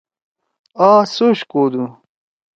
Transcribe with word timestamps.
آ 0.89 0.91
سوچ 1.13 1.39
کودُو۔ 1.51 1.85